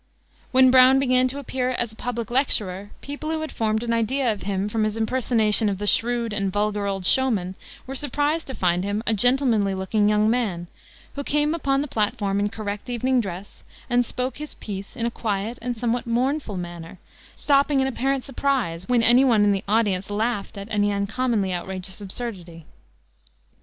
[0.51, 4.33] When Browne began to appear as a public lecturer people who had formed an idea
[4.33, 7.53] of him from his impersonation of the shrewd and vulgar old showman
[7.85, 10.65] were surprised to find him a gentlemanly looking young man,
[11.13, 15.11] who came upon the platform in correct evening dress, and "spoke his piece" in a
[15.11, 16.97] quiet and somewhat mournful manner,
[17.35, 22.01] stopping in apparent surprise when any one in the audience laughed at any uncommonly outrageous
[22.01, 22.65] absurdity.